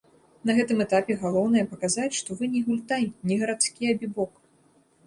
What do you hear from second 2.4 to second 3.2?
вы не гультай,